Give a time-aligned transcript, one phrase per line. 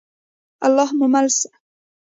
[0.65, 1.49] الله مو مل شه؟